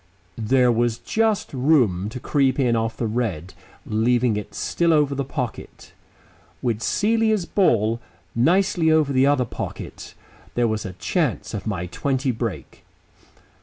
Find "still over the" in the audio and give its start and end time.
4.55-5.23